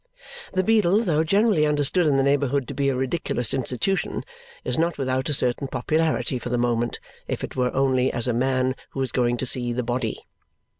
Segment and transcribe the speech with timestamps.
[0.53, 4.25] The beadle, though generally understood in the neighbourhood to be a ridiculous institution,
[4.63, 8.33] is not without a certain popularity for the moment, if it were only as a
[8.33, 10.25] man who is going to see the body.